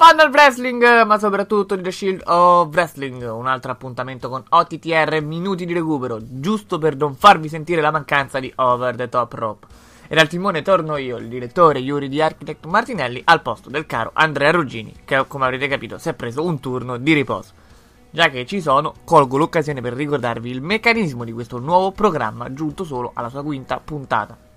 [0.00, 5.20] Fan del wrestling, ma soprattutto di The Shield of Wrestling, un altro appuntamento con OTTR
[5.20, 9.66] minuti di recupero, giusto per non farvi sentire la mancanza di Over the Top Rope.
[10.08, 14.10] E dal timone torno io, il direttore Yuri di Architect Martinelli, al posto del caro
[14.14, 17.52] Andrea Ruggini, che come avrete capito si è preso un turno di riposo.
[18.10, 22.84] Già che ci sono, colgo l'occasione per ricordarvi il meccanismo di questo nuovo programma giunto
[22.84, 24.48] solo alla sua quinta puntata.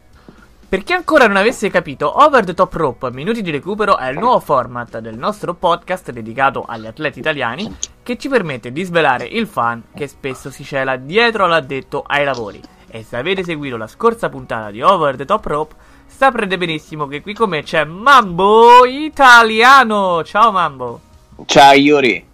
[0.73, 4.17] Per chi ancora non avesse capito, Over the Top Rope Minuti di recupero è il
[4.17, 9.45] nuovo format del nostro podcast dedicato agli atleti italiani che ci permette di svelare il
[9.45, 12.59] fan che spesso si cela dietro all'addetto ai lavori.
[12.87, 15.75] E se avete seguito la scorsa puntata di Over the Top Rope,
[16.07, 20.23] saprete benissimo che qui con me c'è Mambo Italiano.
[20.23, 21.01] Ciao Mambo.
[21.45, 22.31] Ciao Yuri.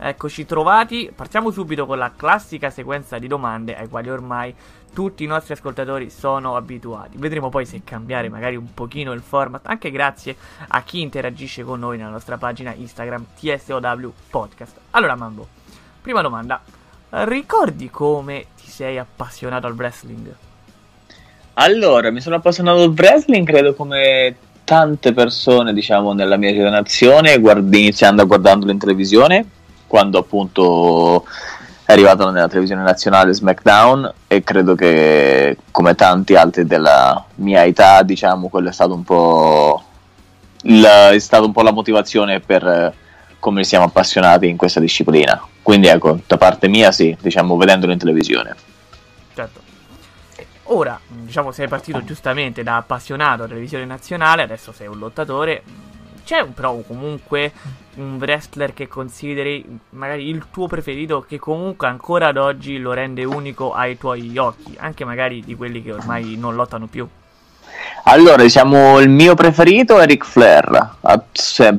[0.00, 4.54] Eccoci trovati, partiamo subito con la classica sequenza di domande ai quali ormai
[4.92, 7.16] tutti i nostri ascoltatori sono abituati.
[7.16, 10.36] Vedremo poi se cambiare magari un pochino il format, anche grazie
[10.68, 14.76] a chi interagisce con noi nella nostra pagina Instagram TSOW Podcast.
[14.90, 15.46] Allora Mambo,
[16.00, 16.60] prima domanda,
[17.10, 20.34] ricordi come ti sei appassionato al wrestling?
[21.54, 27.72] Allora, mi sono appassionato al wrestling, credo come tante persone, diciamo, nella mia generazione, guard-
[27.74, 29.48] iniziando a guardarlo in televisione,
[29.86, 31.24] quando appunto
[31.88, 38.02] è arrivato nella televisione nazionale SmackDown e credo che come tanti altri della mia età,
[38.02, 39.82] diciamo, quello è stato un po'
[40.64, 42.92] il, è stata un po' la motivazione per
[43.38, 45.42] come siamo appassionati in questa disciplina.
[45.62, 48.54] Quindi ecco, da parte mia sì, diciamo, vedendolo in televisione.
[49.34, 49.60] Certo.
[50.64, 55.62] Ora, diciamo, sei partito giustamente da appassionato a televisione nazionale, adesso sei un lottatore.
[56.28, 57.52] C'è però comunque
[57.94, 63.24] un wrestler che consideri magari il tuo preferito, che comunque ancora ad oggi lo rende
[63.24, 67.08] unico ai tuoi occhi, anche magari di quelli che ormai non lottano più?
[68.02, 70.96] Allora, diciamo, il mio preferito è Ric Flair,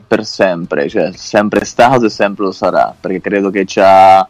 [0.08, 4.28] per sempre, cioè sempre stato e sempre lo sarà, perché credo che ci ha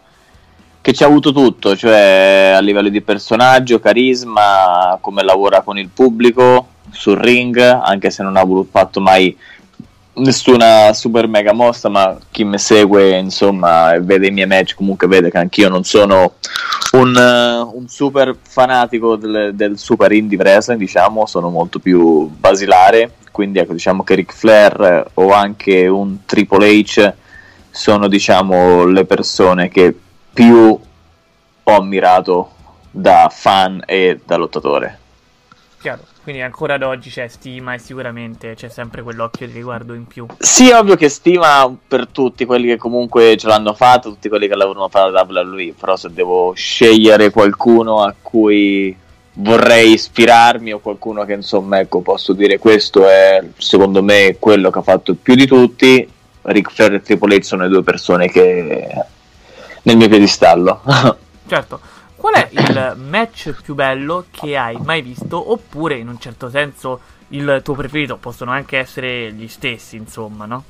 [0.81, 5.87] che ci ha avuto tutto, cioè a livello di personaggio, carisma, come lavora con il
[5.87, 9.37] pubblico sul ring, anche se non ha voluto- fatto mai
[10.19, 15.07] nessuna super mega mossa, ma chi mi segue, insomma, e vede i miei match, comunque
[15.07, 16.33] vede che anch'io non sono
[16.93, 23.15] un, eh, un super fanatico del, del super indie wrestling, diciamo, sono molto più basilare,
[23.31, 27.13] quindi ecco, diciamo che Ric Flair o anche un Triple H
[27.71, 29.97] sono, diciamo, le persone che
[30.33, 30.79] più
[31.63, 32.51] ho ammirato
[32.91, 34.98] da fan e da lottatore.
[35.81, 40.07] Chiaro, quindi ancora ad oggi c'è stima e sicuramente c'è sempre quell'occhio di riguardo in
[40.07, 40.25] più.
[40.37, 44.55] Sì, ovvio che stima per tutti quelli che comunque ce l'hanno fatto, tutti quelli che
[44.55, 48.93] lavorano per la WWE, però se devo scegliere qualcuno a cui
[49.35, 54.79] vorrei ispirarmi o qualcuno che insomma ecco posso dire questo è secondo me quello che
[54.79, 56.05] ha fatto più di tutti,
[56.41, 58.85] Ric Flair e Triple H sono le due persone che
[59.83, 60.81] nel mio piedistallo.
[61.49, 61.79] Certo,
[62.19, 65.51] qual è il match più bello che hai mai visto?
[65.51, 66.99] Oppure, in un certo senso,
[67.29, 68.17] il tuo preferito?
[68.17, 70.63] Possono anche essere gli stessi, insomma, no?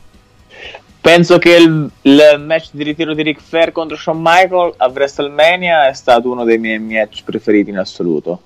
[1.02, 5.88] Penso che il, il match di ritiro di Ric Flair contro Shawn Michael a WrestleMania
[5.88, 8.42] è stato uno dei miei match preferiti in assoluto.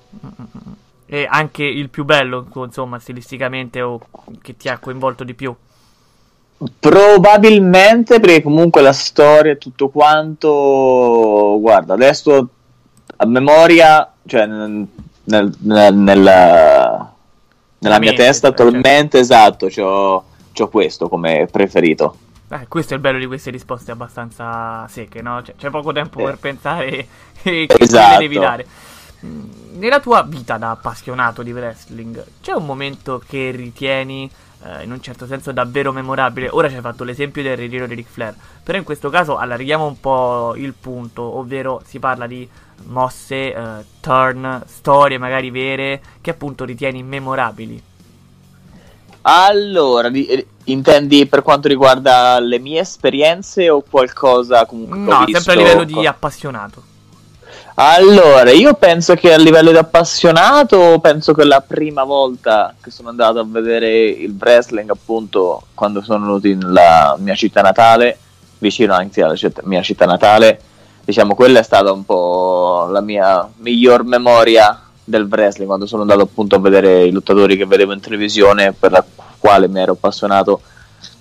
[1.04, 4.00] E anche il più bello, insomma, stilisticamente o
[4.40, 5.54] che ti ha coinvolto di più.
[6.80, 12.48] Probabilmente perché comunque la storia e tutto quanto, guarda, adesso
[13.16, 14.86] a memoria, cioè nel-
[15.24, 17.12] nel- nel- nella,
[17.78, 22.18] nella mia testa cioè, attualmente, esatto, c'ho, c'ho questo come preferito.
[22.50, 25.42] Eh, questo è il bello di queste risposte abbastanza secche, no?
[25.42, 26.24] Cioè, c'è poco tempo Eh.
[26.24, 26.88] per pensare
[27.42, 28.18] e che Esatto.
[28.20, 28.66] devi dare.
[29.24, 29.42] Mm,
[29.78, 35.00] Nella tua vita da appassionato di wrestling, c'è un momento che ritieni eh, in un
[35.00, 36.48] certo senso davvero memorabile?
[36.50, 39.84] Ora ci hai fatto l'esempio del ritiro di Ric Flair, però in questo caso allarghiamo
[39.86, 42.48] un po' il punto, ovvero si parla di
[42.86, 47.82] mosse, eh, turn, storie magari vere che appunto ritieni memorabili.
[49.22, 55.52] Allora, di- eh, intendi per quanto riguarda le mie esperienze o qualcosa comunque No, sempre
[55.52, 56.92] a livello di appassionato.
[57.76, 63.08] Allora, io penso che a livello di appassionato, penso che la prima volta che sono
[63.08, 68.16] andato a vedere il wrestling, appunto, quando sono venuto nella mia città natale,
[68.58, 70.60] vicino anche alla citt- mia città natale,
[71.04, 76.20] diciamo, quella è stata un po' la mia miglior memoria del wrestling, quando sono andato
[76.20, 79.04] appunto a vedere i lottatori che vedevo in televisione, per la
[79.40, 80.60] quale mi ero appassionato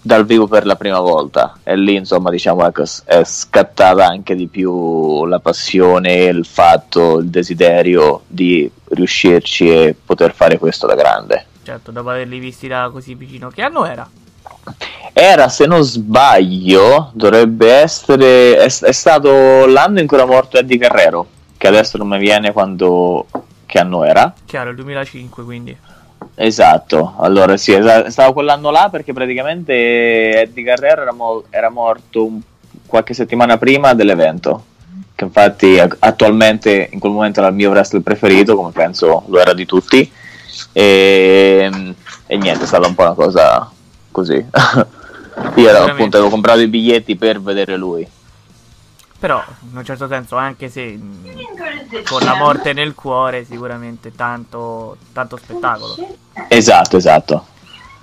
[0.06, 4.48] dal vivo per la prima volta e lì insomma diciamo ecco, è scattata anche di
[4.48, 11.46] più la passione, il fatto, il desiderio di riuscirci e poter fare questo da grande.
[11.64, 13.50] Certo, dopo averli visti da così vicino.
[13.50, 14.08] Che anno era?
[15.14, 18.58] Era, se non sbaglio, dovrebbe essere.
[18.58, 21.28] È, è stato l'anno in cui era morto Eddie Guerrero,
[21.58, 23.28] che adesso non mi viene quando.
[23.66, 24.34] che anno era.
[24.46, 25.78] Chiaro, il 2005 quindi.
[26.36, 27.78] Esatto, allora sì,
[28.08, 32.42] stavo quell'anno là perché praticamente Eddie Guerrero era, mo- era morto un-
[32.86, 34.66] qualche settimana prima dell'evento,
[35.16, 39.54] che infatti attualmente in quel momento era il mio wrestler preferito, come penso lo era
[39.54, 40.12] di tutti,
[40.72, 41.94] e,
[42.28, 43.70] e niente, è stata un po' una cosa
[44.12, 44.44] così.
[45.56, 48.08] Io appunto avevo comprato i biglietti per vedere lui.
[49.24, 49.42] Però,
[49.72, 51.00] in un certo senso, anche se
[52.04, 55.96] con la morte nel cuore, sicuramente tanto, tanto spettacolo.
[56.50, 57.46] Esatto, esatto.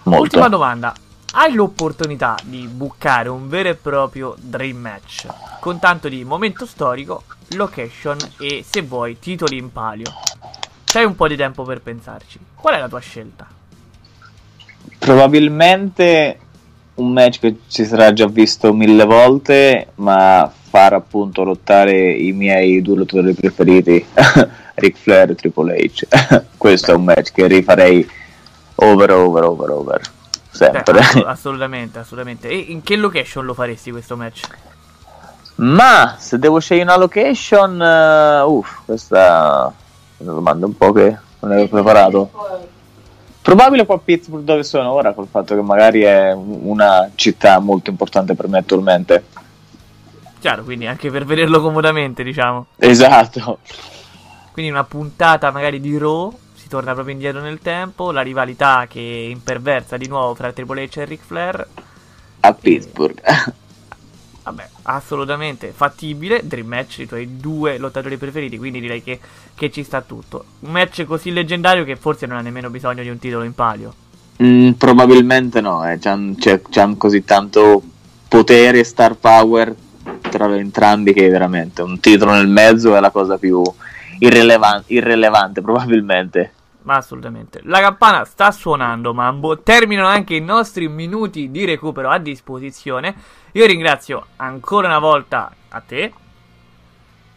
[0.04, 0.22] Molto.
[0.22, 0.94] Ultima domanda.
[1.32, 5.26] Hai l'opportunità di buccare un vero e proprio dream match
[5.60, 10.10] con tanto di momento storico, location e, se vuoi, titoli in palio.
[10.84, 12.38] C'hai un po' di tempo per pensarci.
[12.54, 13.46] Qual è la tua scelta?
[14.98, 16.38] Probabilmente
[16.94, 22.80] un match che ci sarà già visto mille volte, ma far appunto lottare i miei
[22.80, 24.06] due lottatori preferiti,
[24.74, 26.06] Ric Flair e Triple H.
[26.56, 28.08] Questo è un match che rifarei
[28.76, 30.00] over, over, over, over.
[30.50, 30.92] Sempre.
[30.92, 32.48] Beh, ass- assolutamente, assolutamente.
[32.48, 34.42] E in che location lo faresti questo match?
[35.56, 39.68] Ma se devo scegliere una location, eh, uff, questa
[40.16, 42.30] è una domanda un po' che non avevo preparato.
[43.42, 47.58] Probabile qua a Pittsburgh dove sono ora, col fatto che magari è un- una città
[47.58, 49.24] molto importante per me attualmente.
[50.40, 52.68] Chiaro, quindi anche per vederlo comodamente, diciamo.
[52.78, 53.58] Esatto.
[54.52, 59.00] Quindi una puntata magari di Raw, si torna proprio indietro nel tempo, la rivalità che
[59.00, 61.68] imperversa di nuovo fra Triple H e Ric Flair.
[62.40, 63.20] A Pittsburgh.
[64.42, 66.40] Vabbè, assolutamente fattibile.
[66.42, 69.20] Dream match, i tuoi due lottatori preferiti, quindi direi che,
[69.54, 70.44] che ci sta tutto.
[70.60, 73.92] Un match così leggendario che forse non ha nemmeno bisogno di un titolo in palio.
[74.42, 75.98] Mm, probabilmente no, eh.
[75.98, 77.82] c'hanno così tanto
[78.26, 79.76] potere e star power
[80.30, 83.62] tra entrambi che veramente un titolo nel mezzo è la cosa più
[84.18, 86.52] irrelevan- irrilevante probabilmente.
[86.82, 87.60] Ma assolutamente.
[87.64, 89.58] La campana sta suonando, Mambo.
[89.58, 93.14] Terminano anche i nostri minuti di recupero a disposizione.
[93.52, 96.12] Io ringrazio ancora una volta a te.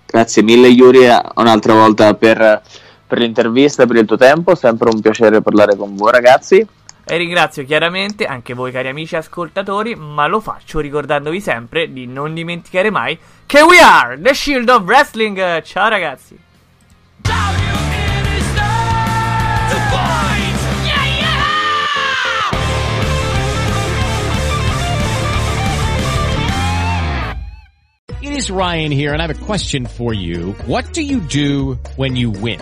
[0.05, 2.61] Grazie mille Yuri un'altra volta per,
[3.07, 6.65] per l'intervista per il tuo tempo, sempre un piacere parlare con voi ragazzi.
[7.05, 12.33] E ringrazio chiaramente anche voi cari amici ascoltatori, ma lo faccio ricordandovi sempre di non
[12.33, 15.61] dimenticare mai che we are the Shield of Wrestling.
[15.63, 16.39] Ciao ragazzi.
[28.21, 30.53] It is Ryan here, and I have a question for you.
[30.65, 32.61] What do you do when you win?